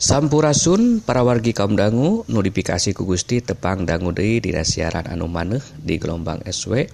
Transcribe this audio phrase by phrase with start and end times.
[0.00, 5.60] Sampurasun para wargi kaum dangu notifikasi ku Gusti tepang dangu Dei di siaran anu maneh
[5.76, 6.88] di gelombang SW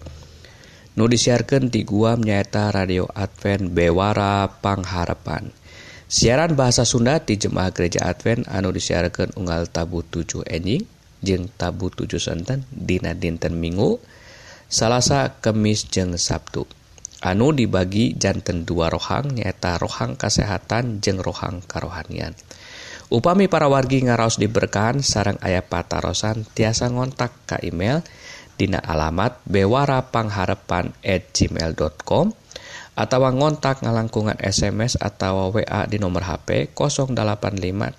[0.98, 5.54] nu disiarkan di guam nyaeta radio Advent Bewara Pangharepan
[6.10, 10.82] siaran bahasa Sunda di Jemaah Gereja Advent anu disiarkan unggal tabu 7 enjing
[11.22, 14.02] jeng tabu 7 senten dina dinten minggu
[14.66, 16.66] Salasa Kemis jeng Sabtu.
[17.22, 22.34] Anu dibagi jantan dua rohang nyaeta rohang kesehatan jeng rohang karohanian.
[23.06, 28.02] Upami para wargi ngaraos diberkahan sarang ayah patarosan tiasa ngontak ke email
[28.56, 32.32] Dina alamat bewarapangharepan at gmail.com
[32.96, 37.12] atau ngontak ngalangkungan SMS atau WA di nomor HP 085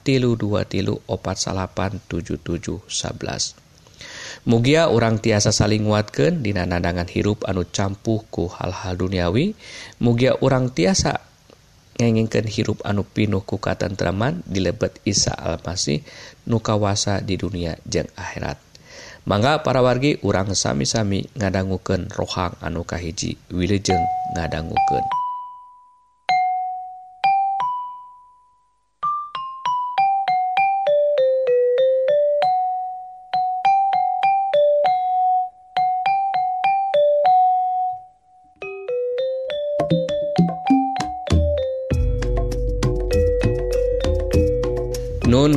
[0.02, 4.50] tilu 2 tilu opat salapan 77 11.
[4.50, 9.54] Mugia orang tiasa saling nguatkan dina nandangan hirup anu campuhku hal-hal duniawi.
[10.02, 11.27] Mugia orang tiasa
[11.98, 16.06] ngengingkan hirup anu pinuh ku katentraman dilebet Isa Almasih
[16.46, 18.62] nu kawasa di dunia jeung akhirat.
[19.28, 24.00] Mangga para wargi urang sami-sami ngadangguken rohang anu kahiji Wilujeng
[24.32, 25.27] ngadangguken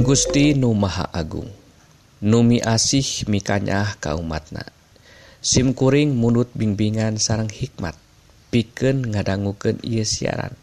[0.01, 1.53] Gusti Nu Maha Agung.
[2.25, 4.65] Numi asih mikanyah kaumatna.
[5.45, 8.01] SIMkuring mundut bimbingan sarang hikmat.
[8.49, 10.57] Piken ngadangguken ia siaran.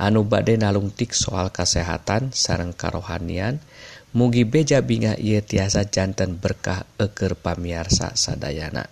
[0.00, 3.60] Anu bade nalungtik soal kesehatan sarang karohanian
[4.16, 8.88] mugi beja binga ia tiasa jantan berkah eker pamiarsa sadayana.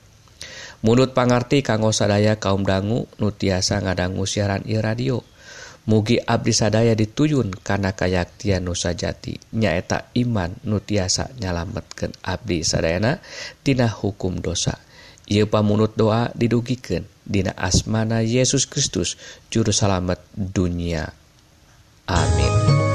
[0.84, 5.24] Munut pangarti kanggo sadaya kaum dangu nu tiasa ngadanggu siaran ieu radio.
[5.88, 13.24] mugi Abdi sadaya dituyun karena kayaktian nusa jati nyaeta iman nutiasa nyalametken Abdi sadayana
[13.64, 14.76] Tina hukum dosa.
[15.28, 19.20] Ia pamunut doa didugiken Dina asmana Yesus Kristus
[19.52, 21.12] jurusalamet dunia.
[22.08, 22.87] Amin.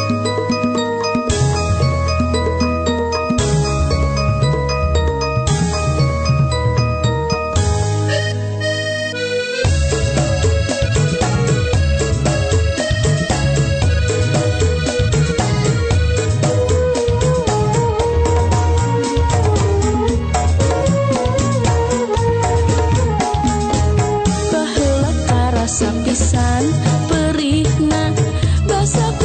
[28.83, 29.22] us.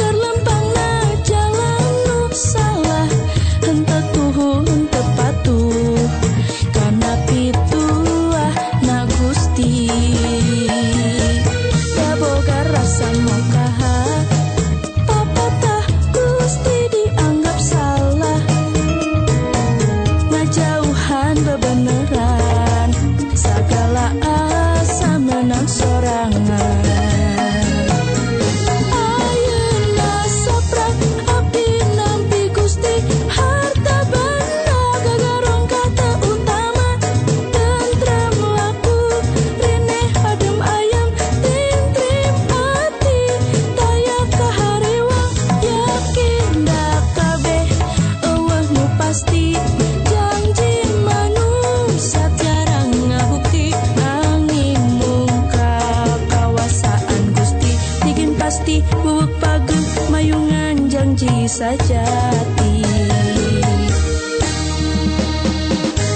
[61.59, 62.87] sajati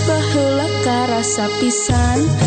[0.07, 2.42] Bahula karasa pisan.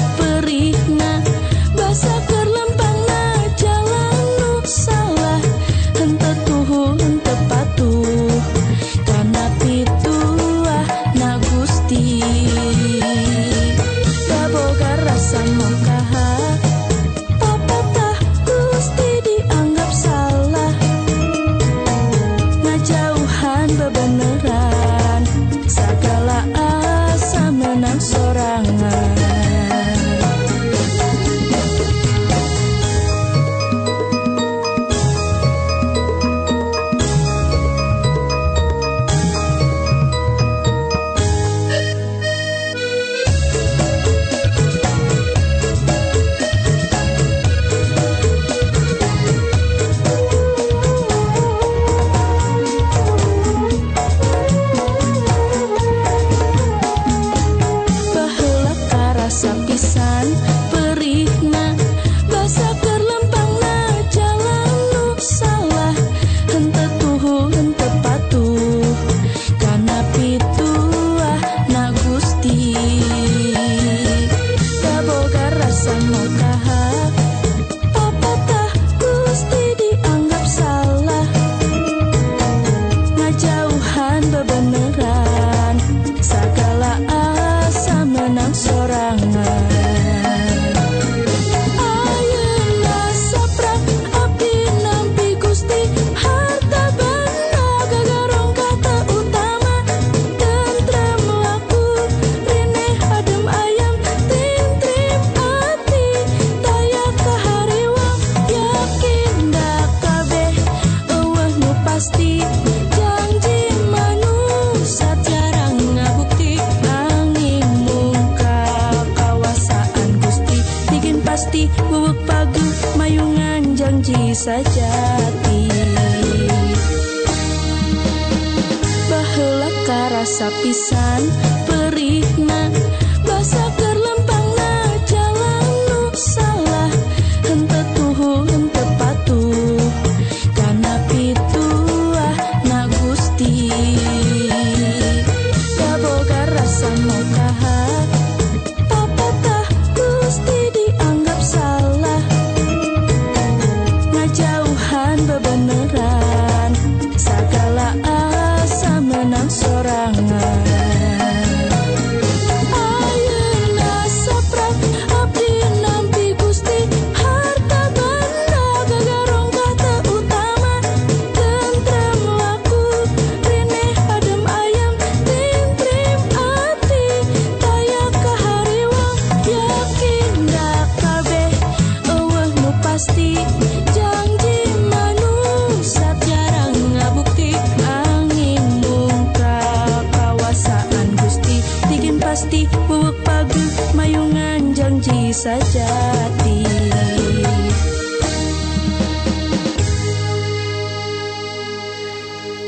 [146.86, 147.55] semoga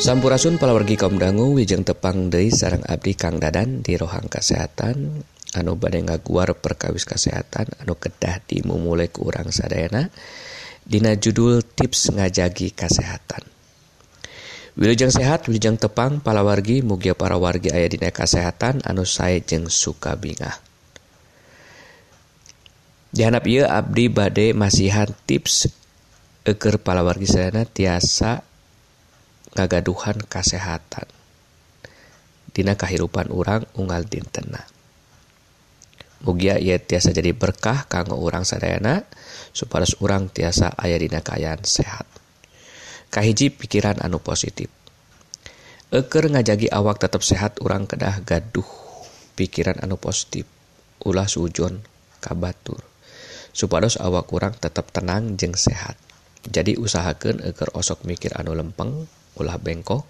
[0.08, 5.20] Sampurasun palawargi kaum dangu Wijeng tepang Dei sarang Abdi Kang Dadan di rohang kesehatan
[5.52, 8.80] anu bade ngaguar perkawis kesehatan anu kedah dimu
[9.12, 10.08] ku urang sadayana.
[10.80, 13.44] Dina judul tips ngajagi kesehatan
[14.80, 20.16] Wilujeng sehat Wijeng tepang palawargi mugia para wargi aya dina kesehatan anu sae jeung suka
[20.16, 20.56] bingah.
[23.12, 25.68] Dihanap ieu Abdi bade masihan tips
[26.48, 28.47] eger palawargi sadayana tiasa
[29.52, 31.08] kagaduhan kasehatan.
[32.52, 34.66] Dina kehidupan urang unggal dintena.
[36.26, 39.06] Mugia ia tiasa jadi berkah kanggo urang sadayana
[39.54, 42.06] supados urang tiasa aya dina kaayaan sehat.
[43.14, 44.66] Kahiji pikiran anu positif.
[45.88, 48.66] Eker ngajagi awak tetap sehat urang kedah gaduh
[49.38, 50.44] pikiran anu positif.
[51.06, 51.86] Ulah sujon
[52.18, 52.82] kabatur.
[53.54, 55.94] Supados awak kurang tetap tenang jeng sehat.
[56.44, 59.06] Jadi usahakan eker osok mikir anu lempeng
[59.38, 60.04] ulah bengkok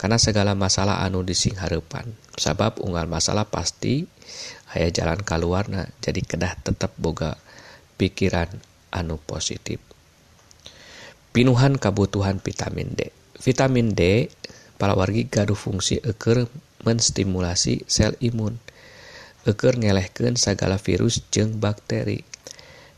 [0.00, 4.08] karena segala masalah anu dising harepan sabab unggal masalah pasti
[4.74, 7.38] aya jalan keluarna jadi kedah tetap boga
[7.94, 8.50] pikiran
[8.90, 9.82] anu positif.
[11.34, 13.10] Pinuhan kebutuhan vitamin D.
[13.42, 14.30] Vitamin D
[14.78, 16.46] para wargi gaduh fungsi eker
[16.86, 18.54] menstimulasi sel imun.
[19.42, 22.22] Eker ngelehkan segala virus jeng bakteri.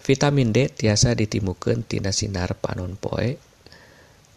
[0.05, 3.41] Vitamin D tiasa ditimukan tina sinar panon poe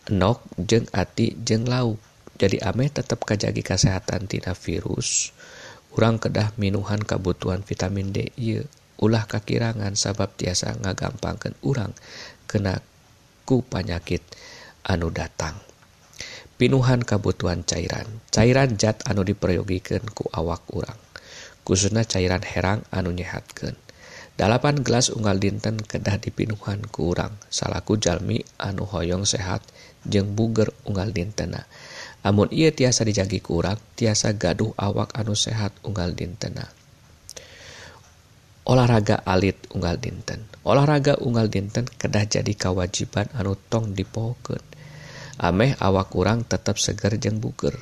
[0.09, 2.01] enok jeung ati jeung lauk
[2.39, 5.35] jadi ameh tetap kajagi kesehatantina virus.
[5.91, 8.31] Kurang kedah minuhan kebutuhan vitamin D.
[8.39, 8.63] Y
[9.03, 11.91] ulah kakirangan sabab tiasa ngagampangkan urang
[12.47, 12.79] kena
[13.43, 14.23] ku panyakit
[14.87, 15.59] anu datang.
[16.55, 18.07] Pinuhan kebutuhan cairan.
[18.31, 20.99] Cairan jat anu diperyogikan ku awak urang.
[21.67, 23.75] Khususnya cairan herang anu nyehatkan
[24.39, 29.59] 8 gelas unggal dinten kedah dipinuhan kurang salahku Jalmi anu hoyong sehat
[30.07, 31.67] jeung buger unggal dintena.
[32.23, 36.71] Amun ia tiasa dijagi kurang tiasa gaduh awak anu sehat unggal dintena.
[38.63, 40.47] Olahraga alit unggal dinten.
[40.63, 44.63] Olahraga unggal dinten kedah jadi kewajiban anu tong dipoken
[45.35, 47.75] ameh awak kurang tetap seger jeng buger.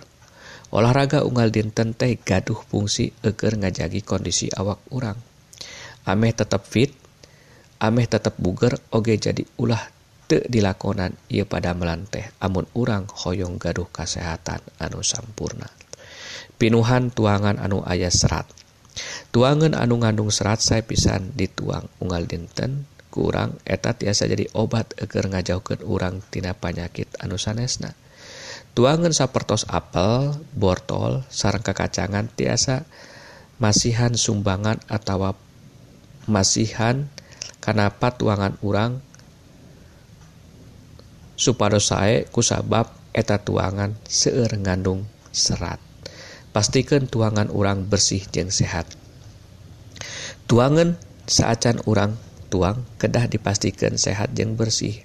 [0.74, 5.27] Olahraga unggal dinten teh gaduh fungsi eger ngajagi kondisi awak urang.
[6.08, 6.96] ameh tetap fit
[7.84, 9.84] ameh tetap buger oge jadi ulah
[10.28, 15.72] te dilakonan ia pada melanteh amun urang hoyong gaduh kesehatan anu sampurna.
[16.58, 18.50] Pinuhan tuangan anu ayah serat.
[19.30, 25.32] Tuangan anu ngandung serat saya pisan dituang unggal dinten kurang eta tiasa jadi obat eger
[25.32, 27.96] ngajauhkan urang tina panyakit anu sanesna.
[28.76, 32.86] Tuangan sapertos apel, bortol, sarang kekacangan tiasa
[33.58, 35.34] masihan sumbangan atau
[36.28, 37.08] masihan
[37.64, 39.00] kenapa tuangan urang
[41.40, 45.82] supados sae kusabab eta tuangan seueur ngandung serat.
[46.52, 48.90] Pastikan tuangan urang bersih jeung sehat.
[50.50, 50.98] Tuangan
[51.30, 52.18] saacan urang
[52.50, 55.04] tuang kedah dipastikan sehat jeung bersih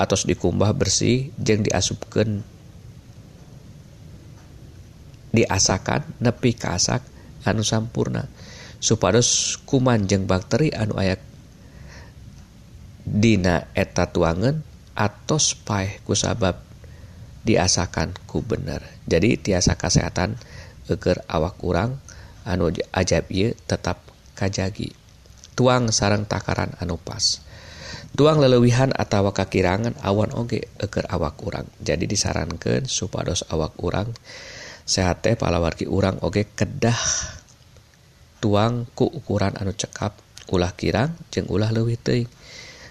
[0.00, 2.40] atau dikumbah bersih jeung diasupkan
[5.32, 7.04] diasakan nepi kasak
[7.44, 8.28] anu sampurna.
[8.82, 11.14] supados kuman jeung bakteri anu aya
[13.02, 14.62] Dina eta tuangan
[14.94, 15.58] atos
[16.06, 16.62] kusabab
[17.42, 18.78] diasakan ku bener.
[19.10, 20.38] Jadi tiasa kesehatan
[20.86, 21.98] eger awak kurang
[22.46, 24.06] anu ajab ieu tetap
[24.38, 24.94] kajagi.
[25.58, 27.42] Tuang sarang takaran anu pas.
[28.14, 34.14] Tuang lelewihan atau kakirangan awan oge eger awak kurang jadi disarankan supados awak kurang
[34.86, 36.96] sehat teh palawargi urang oge kedah
[38.42, 40.18] tuang ku ukuran anu cekap
[40.50, 42.26] ulah kirang jeung ulah leuwih teuing.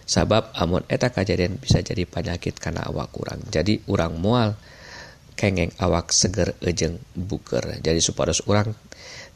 [0.07, 3.43] Sabab amun eta kejadian bisa jadi penyakit karena awak kurang.
[3.51, 4.55] Jadi urang mual
[5.35, 7.83] kengeng awak seger ejeng buker.
[7.83, 8.71] Jadi supados orang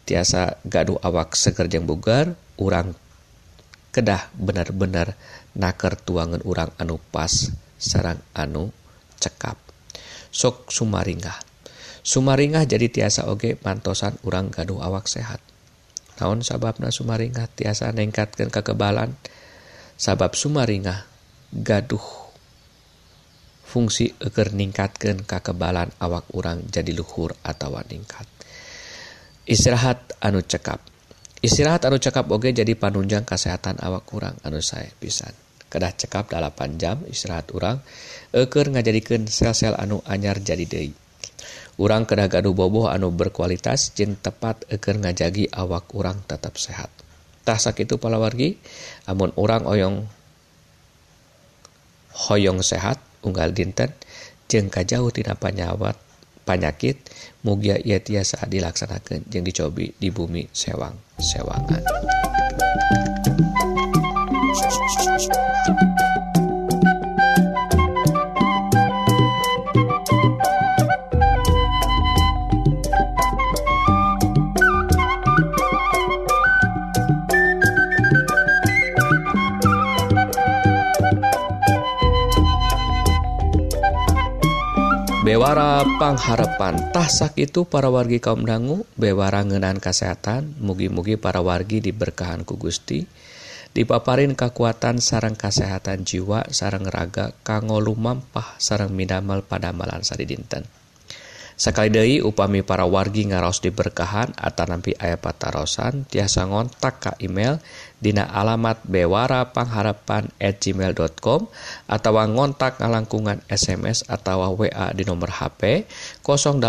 [0.07, 2.95] tiasa gaduh awak seger jeng bugar urang
[3.95, 5.15] kedah benar-benar
[5.55, 8.71] naker tuangan urang anu pas sarang anu
[9.19, 9.55] cekap.
[10.35, 11.39] Sok sumaringah.
[12.03, 15.39] Sumaringah jadi tiasa oge mantosan urang gaduh awak sehat.
[16.19, 17.51] naon sababna Sumaringah?
[17.51, 19.15] Tiasa nengkatkan kekebalan
[19.95, 21.07] sabab Sumaringah
[21.51, 22.23] gaduh.
[23.65, 28.23] Fungsi eger ningkatkan kekebalan awak urang jadi luhur atau ningkat.
[29.45, 30.79] Istirahat anu cekap.
[31.43, 35.35] Istirahat anu cekap oge jadi panunjang kesehatan awak kurang anu saya pisan.
[35.67, 37.83] Kedah cekap 8 jam istirahat urang
[38.31, 41.04] eker ngajadikan sel-sel anu anyar jadi deui.
[41.79, 46.89] urang kedah gaduh boboh anu berkualitas jeng tepat eker ngajagi awak urang tetap sehat.
[47.45, 48.57] Tasak itu palawargi
[49.05, 50.09] amun orang oyong
[52.15, 53.91] hoyong sehat unggal dinten
[54.47, 55.99] jeng kajauh tina panyawat
[56.45, 57.01] penyakit
[57.41, 61.83] mugia ia tiasa dilaksanakan jeng dicobi di bumi sewang sewangan
[85.35, 92.47] Bewara pangharapan tahsak itu para wargi kaum dangu bewara ngenan kesehatan mugi-mugi para wargi diberkahan
[92.47, 93.03] ku Gusti
[93.75, 100.63] dipaparin kekuatan sarang kesehatan jiwa sarang raga kanggo lumampah sarang minamal pada malan sari dinten
[101.55, 107.63] Sakali deui upami para wargi ngaros diberkahan Atanampi ayah patarosan tiasa ngontak ka email
[107.95, 111.47] Dina alamat bewarapangharapan at gmail.com
[111.87, 115.87] atau ngontak ngalangkungan SMS atau WA di nomor HP
[116.19, 116.59] 085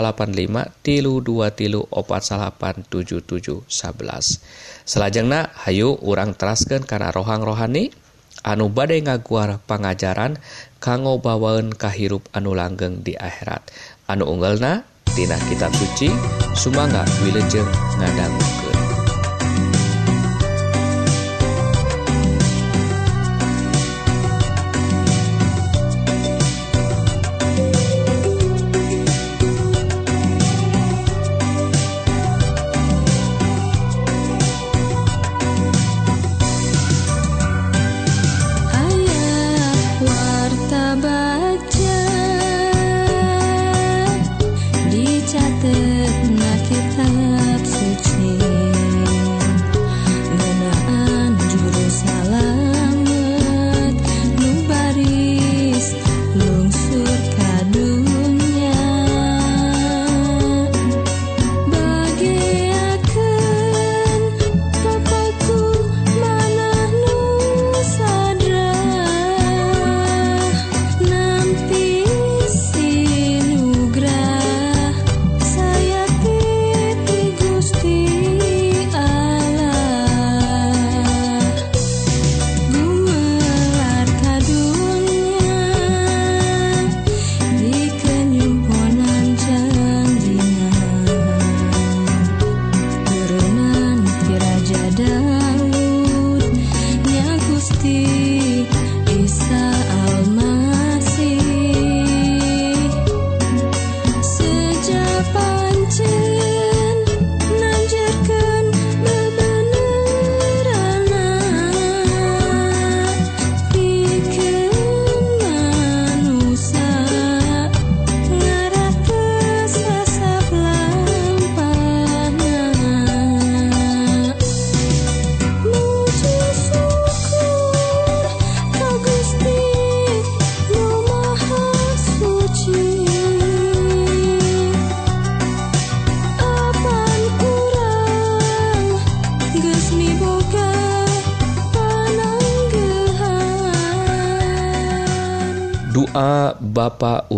[0.87, 7.90] tilu 2 tilu 4 77 11 Selajengna Hayu urang teraskan karena rohang rohani
[8.47, 10.38] anu badai ngaguar pengajaran
[10.78, 13.66] kanggo bawaun kahirup anu langgeng di akhirat.
[14.07, 14.83] anu unggalna
[15.15, 16.13] Tina kitab suci
[16.55, 18.86] Sumanga Wilejeng ngadanggukeun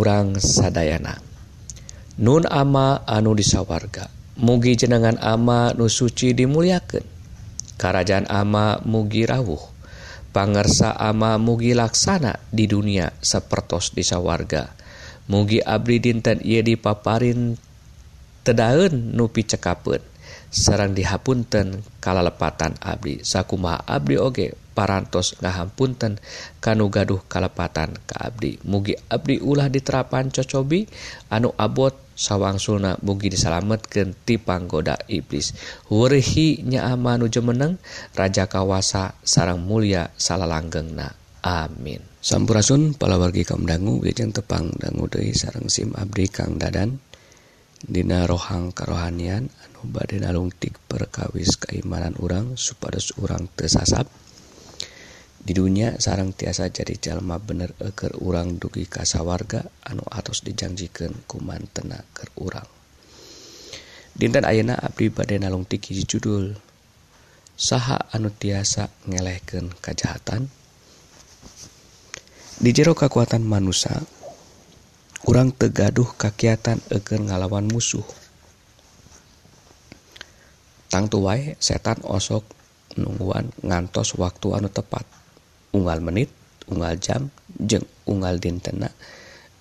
[0.09, 1.21] urang sadayana.
[2.17, 4.09] Nun ama anu disawarga
[4.41, 7.05] mugi jenengan ama nu suci dimuliaken
[7.77, 9.61] Karajaan ama mugi rawuh
[10.33, 14.73] pangersa ama mugi laksana di dunia sepertos disawarga.
[15.29, 17.61] Mugi Abli dinten ia dipaparin
[18.49, 20.01] tedaun nupi cekapen
[20.49, 23.21] sarang dihapunten kalalepatan Abdi.
[23.29, 26.23] Sakuma Abdi oge parantos ngahampunten
[26.63, 28.63] kanu gaduh kalepatan ke Abdi.
[28.63, 30.87] Mugi Abdi ulah diterapan cocobi
[31.35, 32.63] anu abot sawang
[33.03, 35.55] mugi mugi ti panggoda iblis
[35.91, 37.83] Wurhi nyaamanu jemeneng
[38.15, 41.11] Raja Kawasa sarang mulia salalanggengna.
[41.43, 41.99] amin.
[42.19, 47.03] Sampurasun palawargi kamdangu bijeng tepang dangu deui sareng SIM Abdi Kang Dadan.
[47.79, 54.28] Dina rohang karohanian anu bade nalungtik perkawis keimanan urang supados urang tersasap.
[55.49, 61.65] di dunia sarang tiasa jadi jalma bener eker urang dugi kasawarga anu atos dijanjikan kuman
[61.73, 62.69] tenaker urang.
[64.13, 66.53] Dinten Ayena Abdi bade nalung tiki judul
[67.57, 70.53] saha anu tiasa ngelehken kejahatan
[72.61, 74.05] di jero kekuatan manusia
[75.25, 78.05] kurang tegaduh kakiatan eker ngalawan musuh.
[80.93, 82.45] Tangtu wae setan osok
[83.01, 85.18] nungguan ngantos waktu anu tepat.
[85.77, 86.33] unggal menit
[86.69, 88.93] unggal jam jeng unggal dintena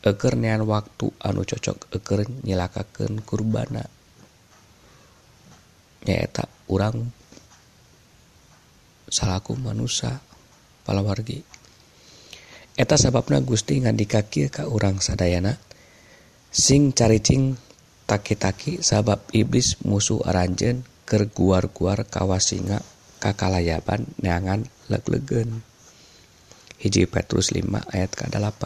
[0.08, 3.84] ekernean waktu anu cocok eker nyilakakeun kurbana.
[6.08, 7.12] Nyaeta orang
[9.12, 10.24] salahku manusia
[10.88, 11.44] palawargi.
[12.78, 15.58] Eta sababna Gusti ngandikakir ka urang sadayana?
[16.48, 17.60] Sing caricing
[18.08, 22.80] taki-taki sabab iblis musuh aranjen ker guar-guar kawasinga
[23.20, 25.66] kakalayaban neangan leg-legen
[26.78, 28.62] hiji Petrus 5 ayat ke-8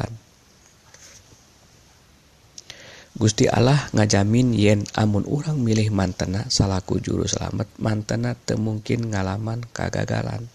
[3.11, 10.47] Gusti Allah ngajamin yen amun urang milih mantena salaku juru selamat mantena temungkin ngalaman kagagalan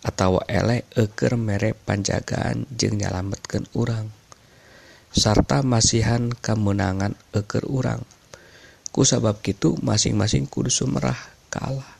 [0.00, 4.06] atau elek eker mere panjagaan jeung nyalametkeun urang.
[5.10, 8.06] Sarta masihan kemenangan eker urang.
[8.94, 11.18] Ku sabab kitu masing-masing kudu sumerah
[11.50, 11.96] kalah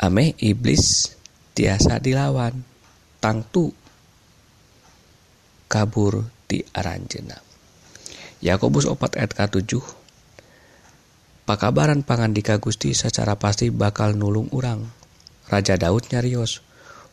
[0.00, 1.12] ameh iblis
[1.60, 2.56] tiasa dilawan.
[3.20, 3.68] Tangtu
[5.68, 7.36] kabur di aranjena
[8.40, 9.76] Yakobus 4 ayat K7
[11.44, 12.00] Pakabaran
[12.32, 14.88] di Gusti secara pasti bakal nulung urang.
[15.52, 16.64] Raja Daud nyarios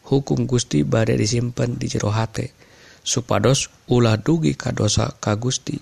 [0.07, 2.55] hukum Gusti bade disimpan di jero hate
[3.03, 5.75] supados ulah dugi kadosa ka Gusti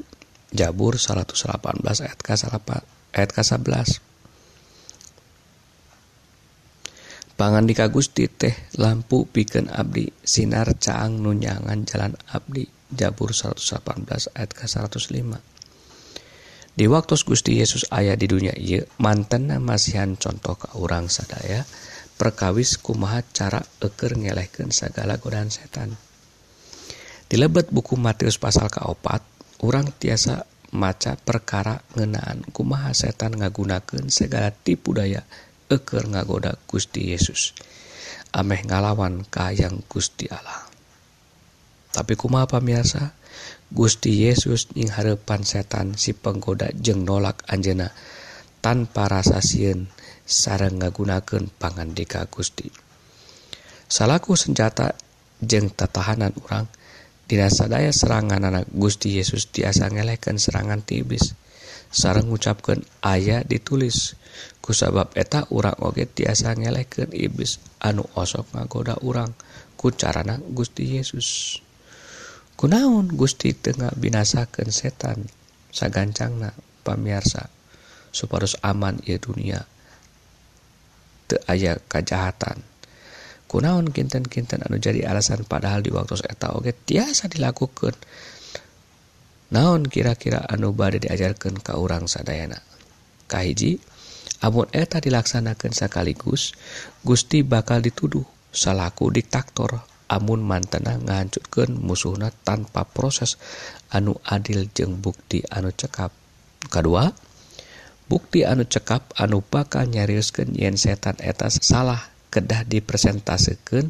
[0.49, 1.37] Jabur 118
[3.13, 4.14] ayat K11
[7.35, 10.07] Pangandika Gusti teh lampu piken Abdi.
[10.23, 12.67] Sinar caang nunyangan jalan Abdi.
[12.95, 15.55] Jabur 118 ayat ke 105
[16.75, 21.63] di waktu Gusti Yesus ayah di dunia ia mantenna masihan contoh ke orang sadaya
[22.19, 25.95] perkawis kumaha cara eker ngelehkan segala godaan setan.
[27.31, 29.23] Di lebet buku Matius pasal kaopat
[29.63, 30.43] orang tiasa
[30.75, 35.23] maca perkara ngenaan kumaha setan ngagunakan segala tipu daya
[35.71, 37.55] eker ngagoda Gusti Yesus.
[38.35, 40.67] Ameh ngalawan kayang Gusti Allah.
[41.95, 43.15] Tapi kuma pamirsa,
[43.71, 47.89] Gusti Yesus ing harepan setan si penggoda jeng nolak Anjena
[48.59, 49.87] tanpa rasa sieun
[50.25, 52.67] sarang ngagunakan pangandika Gusti.
[53.85, 54.97] Salahku senjata
[55.39, 56.65] jeng tatahanan orang
[57.29, 61.37] dinasadaya serangan anak Gusti Yesus tiasa ngeleken serangan tibis.
[61.93, 64.17] Sarang ngucapkeun ayat ditulis.
[64.65, 69.37] kusabab eta urang oge tiasa ngelehkeun iblis anu osok ngagoda urang
[69.77, 71.61] ku carana Gusti Yesus.
[72.57, 75.29] Kunaun Gusti tengah binasakan setan
[75.69, 77.53] sagancangna pamiarsa
[78.09, 79.61] supados aman ia dunia
[81.29, 82.63] teu aya kejahatan
[83.51, 87.93] kunaon kinten-kinten anu jadi alasan padahal di waktu eta oge tiasa dilakukan
[89.53, 92.63] naon kira-kira anu bade diajarkan ke orang sadayana?
[93.29, 93.77] Kahiji
[94.43, 96.55] Amun eta dilaksanakan sekaligus
[97.05, 99.83] Gusti bakal dituduh salaku diktator.
[100.05, 103.41] Amun mantena ngancutkan musuhna tanpa proses
[103.89, 106.13] anu adil jeng bukti anu cekap.
[106.69, 107.09] Kedua
[108.05, 113.89] bukti anu cekap anu bakal nyariuskeun yen setan eta salah kedah dipresentasikan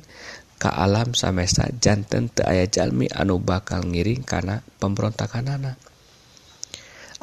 [0.55, 5.75] ke alam samesta jantan te aya jalmi anu bakal ngiring karena pemberontakan anak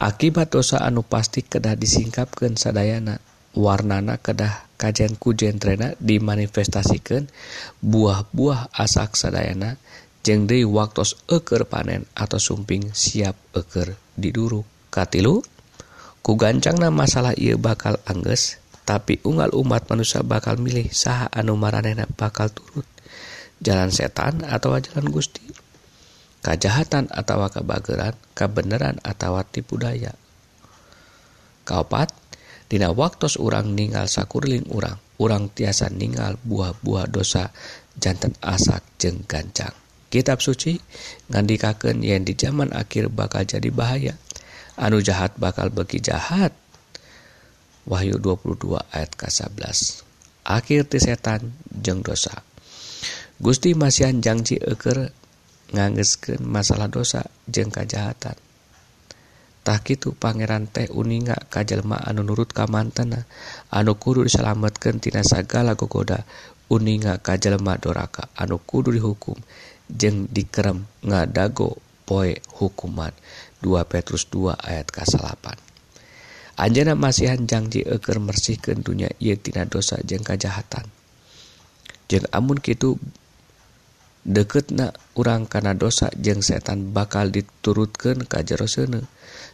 [0.03, 3.23] akibat dosa anu pasti kedah disingkapkan sadayana
[3.55, 7.31] warnana kedah kajen ku jentrena dimanifestasikan
[7.79, 9.79] buah-buah asak sadayana
[10.27, 14.67] jeung deui waktos eker panen atau sumping siap eker diduru.
[14.91, 15.47] Katilu
[16.19, 22.11] ku gancangna masalah ia bakal Angges tapi unggal umat manusia bakal milih saha anu maranena
[22.19, 22.87] bakal turut.
[23.63, 25.47] Jalan setan atau jalan Gusti?
[26.43, 30.13] Kejahatan atau kebageran kebenaran atau tipu daya.
[31.63, 32.11] Kaupat
[32.67, 37.55] dina waktu orang ninggal sakurling orang orang tiasa ninggal buah-buah dosa
[37.97, 39.73] jantan asak jeng gancang.
[40.13, 40.77] Kitab suci
[41.33, 44.19] ngandikaken yang di zaman akhir bakal jadi bahaya.
[44.77, 46.53] Anu jahat bakal bagi jahat.
[47.89, 50.13] Wahyu 22 ayat ke-11
[50.47, 52.43] akhir ti setan jeng dosa.
[53.43, 55.11] Gusti masihan janji eker
[55.73, 63.25] nganggesken masalah dosa jeung kejahatan.tah itu Pangeran teh uninga kajjallma anu nurut kamantena
[63.73, 66.29] anu kudu diselametkantina sagala gogoda
[66.69, 69.41] uninga kajjallma doraka anu kudu dihukum
[69.89, 73.17] jeung dikerem ngadago poe hukuman.
[73.63, 75.55] 2 Petrus 2 ayat kasalapan.
[76.59, 80.85] Anjana masihan janji eker mersihkan dunya ia tina dosa jeng kejahatan
[82.13, 83.01] jeung amun kitu
[84.23, 89.03] deketnak urang kana dosa jeung setan bakal diturutkan ka jero sene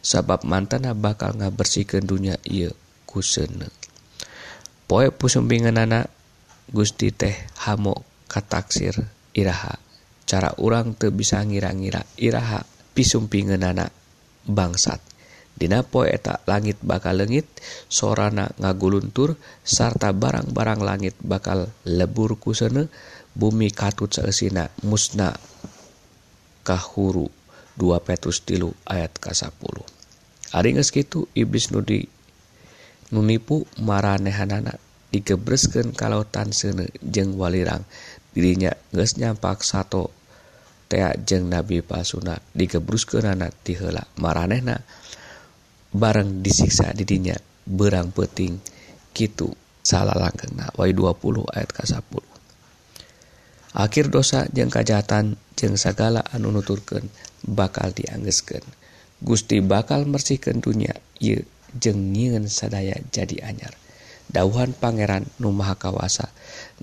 [0.05, 2.69] sabab mantana bakal ngabersihkan dunia ia
[3.09, 3.73] ku sene
[4.85, 6.09] poe pusembingan anak
[6.69, 7.33] Gusti teh
[7.65, 8.93] hamo kataksir
[9.33, 9.81] iraha.
[10.29, 12.61] Cara urang teu bisa ngira-ngira iraha
[12.93, 13.89] pisumpingan anak
[14.45, 15.01] bangsat.
[15.59, 17.43] Dina poe eta langit bakal lengit
[17.91, 19.35] sorana ngaguluntur
[19.67, 22.87] sarta barang-barang langit bakal lebur kusene
[23.35, 25.35] bumi katut salesina musna
[26.63, 27.27] kahuru
[27.75, 29.99] 2 Petrus tilu ayat ka-10
[30.49, 32.09] Ari geus kitu iblis nudi
[33.13, 34.81] nunipu maranehanana
[35.13, 37.85] digebreskeun kalautan seuneu jeung walirang.
[38.33, 40.09] Dirinya geus nyampak sato
[40.89, 44.81] tea jeung nabi pasuna digebruskeunana ti heula maranehna.
[45.93, 48.57] barang disiksa didinya berang peting
[49.13, 52.03] gitu salah langkengna wai 20 ayat ka 10
[53.73, 57.05] akhir dosa jeng kejahatan jeng segala anu nuturkeun
[57.45, 58.63] bakal dianggeskeun.
[59.19, 61.43] Gusti bakal mersihkeun dunya ieu
[61.75, 63.75] jeng nyieun sadaya jadi anyar.
[64.29, 66.29] Dauhan pangeran nu maha kawasa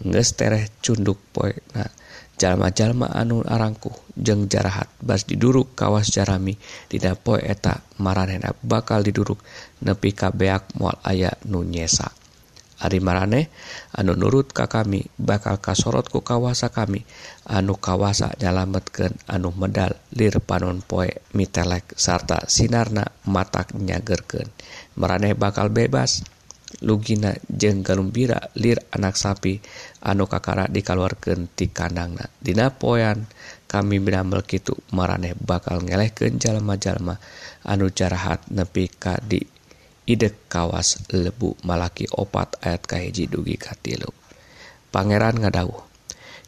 [0.03, 1.89] geus tereh cunduk poena
[2.37, 4.89] jalma-jalma anu arangku jeng jarahat.
[5.01, 6.57] Bas diduruk kawas jarami.
[6.89, 9.41] Didapoe eta maraneh bakal diduruk.
[9.85, 12.13] Nepi kabeak mual aya nu nyesa.
[12.77, 13.49] Ari marane
[13.97, 17.09] anu nurut ka kami bakal kasorot ku kawasa kami.
[17.49, 24.53] Anu kawasa nyalametkeun anu medal lir panon poe mitelek sarta sinarna matak nyagerkeun.
[25.01, 26.36] Maraneh bakal bebas.
[26.85, 29.61] lugina jeung galumbira lir anak sapi
[30.05, 32.29] anu kakara dikaluarkeun ti kandangna.
[32.37, 33.25] Dina poean
[33.65, 37.17] kami binambel kitu maraneh bakal ngelehkeun jalma-jalma
[37.65, 39.41] anu jarahat nepi ka di
[40.07, 44.13] idek kawas lebu malaki opat ayat kahiji dugi ka tilu.
[44.93, 45.83] Pangeran ngadawuh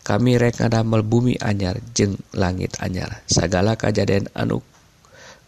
[0.06, 3.24] kami rek ngadamel bumi anyar jeung langit anyar.
[3.28, 4.60] Sagala kajadian anu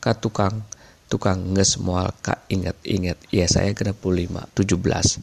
[0.01, 0.65] katukang
[1.11, 5.19] tukang nges mual ka inget-inget ya saya kena lima tujuh belas.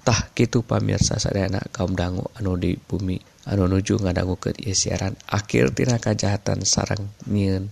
[0.00, 5.12] Tah gitu pamirsa sadayana kaum dangu anu di bumi anu nuju ngadangu ke ieu siaran
[5.28, 7.68] akhir tina kejahatan sarang nyieun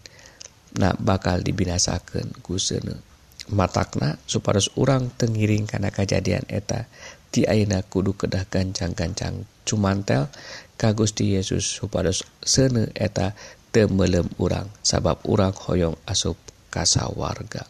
[0.77, 3.01] na bakal dibinasakeun ku seuneu.
[3.49, 6.85] Matakna supados urang tengiring karena kejadian eta.
[7.33, 9.49] Ti ayeuna kudu kedah gancang-gancang.
[9.65, 10.29] Cumantel
[10.77, 13.33] ka Gusti Yesus supados seuneu eta
[13.73, 14.69] teu meulem urang.
[14.85, 16.37] Sabab urang hoyong asup
[16.77, 17.65] kasawarga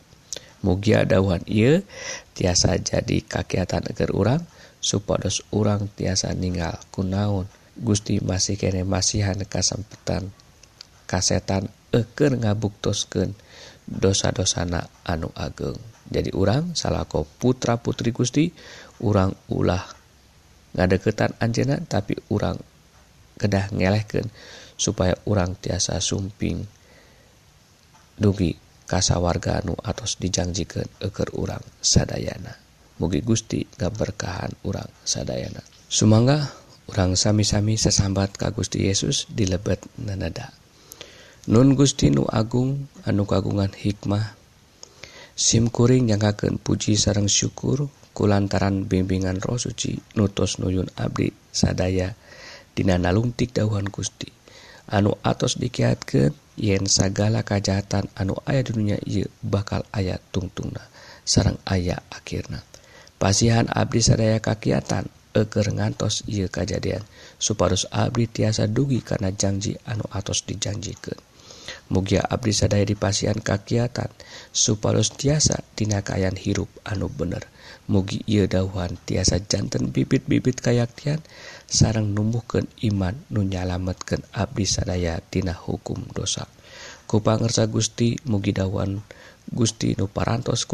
[0.66, 1.86] mugia dawan ia
[2.34, 4.42] tiasa jadi kakiatan agar urang
[4.82, 7.46] supados urang tiasa ninggal kunaun
[7.78, 10.34] Gusti masih kene masihan kasempetan
[11.06, 13.30] kasetan eker ngabuktoskeun
[13.86, 15.78] dosa-dosana anu ageng
[16.10, 18.50] jadi urang salahko putra putri Gusti
[19.06, 19.86] urang ulah
[20.74, 22.58] ngadeketan Anjena tapi urang
[23.38, 24.26] kedah ngelehken
[24.74, 26.64] supaya urang tiasa sumping
[28.16, 32.54] dugi kasawarga anu atos dijanjikan eker urang sadayana.
[32.96, 35.60] Mugi Gusti gaberkahan urang sadayana.
[35.90, 36.48] Sumangga
[36.88, 40.54] urang sami-sami sesambat ka Gusti Yesus dilebet nanada.
[41.46, 44.34] Nun Gusti Nu Agung anu kagungan hikmah
[45.36, 52.16] SIMkuring nyangkaken puji sarang syukur kulantaran bimbingan roh suci nutos nuyun Abdi sadaya
[52.76, 54.35] Dina nalungtik dauhan Gusti.
[54.90, 60.82] anu atos dikiatkan yen sagala kajahatan anu ayah dunia ia bakal ayat tungtungna
[61.26, 62.62] sarang ayah akhirna.
[63.16, 67.02] Pasihan Abdi sadaya kakiatan eger ngantos ia kejadian
[67.36, 71.18] supados Abdi tiasa dugi karena janji anu atos dijanjikan.
[71.90, 74.10] Mugia Abdi sadaya dipasihan kakiatan
[74.54, 77.42] supados tiasa tinakayan hirup anu bener.
[77.86, 81.24] Mugi ia dauhan tiasa jantan bibit-bibit kayaktian dan
[81.66, 86.46] sarang numbuhkan iman nunyalametkan Abdi sadaya tina hukum dosa.
[87.06, 89.02] Kupangersa Gusti mugidawan
[89.46, 90.66] Gusti Nuparantos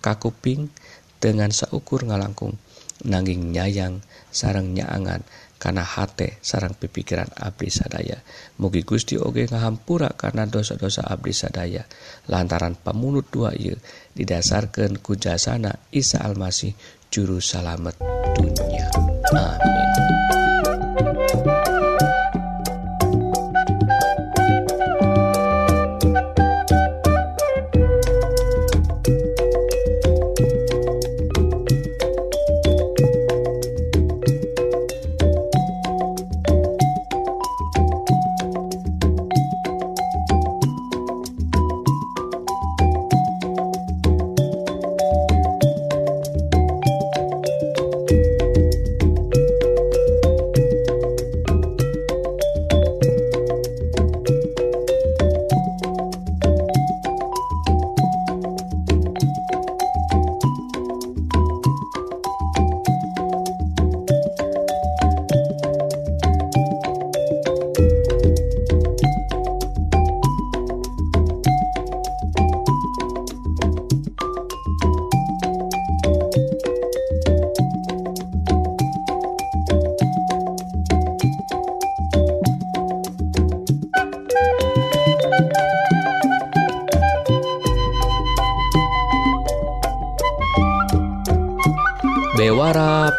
[0.00, 0.72] kakuping
[1.20, 2.56] dengan saukur ngalangkung
[3.04, 4.00] nanging nyayang
[4.32, 5.20] sarang nyaangan
[5.56, 8.20] karena hate sarang pipikiran Abdi sadaya.
[8.60, 11.88] Mugi Gusti oge ngahampura karena dosa-dosa Abdi sadaya.
[12.28, 13.76] Lantaran pamunut dua ieu
[14.12, 16.76] didasarkan kujasana Isa Almasih
[17.08, 17.96] juru salamet
[18.36, 19.05] dunia.
[19.34, 20.35] 啊没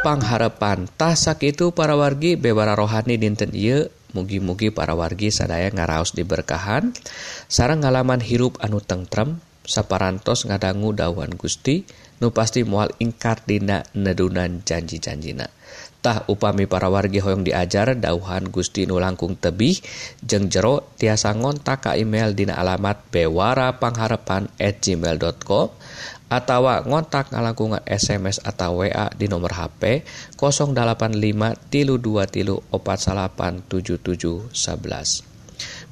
[0.08, 3.92] pangharepantah sakitu para wargi bebara rohani dinten Ieu.
[4.16, 6.96] Mugi-mugi para wargi sadaya ngaraos diberkahan.
[7.52, 11.84] Sarang ngalaman hirup anu tengrem saparantos ngadanggu dawan Gusti
[12.24, 15.52] nu pasti mual ingkar dina nedunan janji-janjina.
[16.00, 19.76] Tah upami para wargi Hoong diajar dauhan Gusti Nu langkung tebih
[20.24, 25.68] jeng jero tiasa ngontak ka email dina alamat bewara pangharepan@gmail.com
[26.28, 30.04] atawa ngontak ngalangkungan SMS atau WA di nomor HP
[30.36, 32.56] 085 tilu 2 tilu
[34.52, 35.38] 11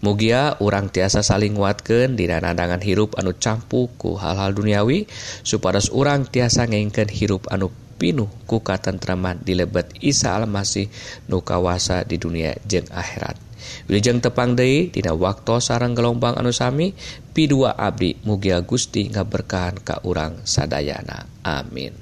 [0.03, 5.09] Mugia urang tiasa saling nguatkeun di nandangan hirup anu campuku hal-hal duniawi
[5.41, 8.99] supados urang tiasa ngengken hirup anu pinuh kuka di
[9.41, 10.91] dilebet Isa Almasih
[11.31, 13.44] nukawasa di dunia jeng akhirat.
[13.87, 16.91] Wilujeng tepang Dei Tina waktu sarang gelombang anusami
[17.31, 21.25] P2 Abdi Mugia Gusti ngaberkahan Ka urang Sadayana.
[21.41, 21.95] Amin.